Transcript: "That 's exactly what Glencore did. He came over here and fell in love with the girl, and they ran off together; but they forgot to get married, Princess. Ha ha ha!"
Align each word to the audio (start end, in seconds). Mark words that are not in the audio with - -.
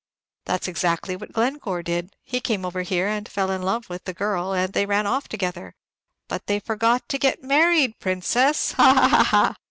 "That 0.45 0.63
's 0.65 0.67
exactly 0.67 1.15
what 1.15 1.31
Glencore 1.31 1.83
did. 1.83 2.15
He 2.23 2.41
came 2.41 2.65
over 2.65 2.81
here 2.81 3.07
and 3.07 3.29
fell 3.29 3.51
in 3.51 3.61
love 3.61 3.87
with 3.87 4.05
the 4.05 4.15
girl, 4.15 4.51
and 4.51 4.73
they 4.73 4.87
ran 4.87 5.05
off 5.05 5.27
together; 5.27 5.75
but 6.27 6.47
they 6.47 6.59
forgot 6.59 7.07
to 7.09 7.19
get 7.19 7.43
married, 7.43 7.99
Princess. 7.99 8.71
Ha 8.71 8.93
ha 9.11 9.23
ha!" 9.25 9.57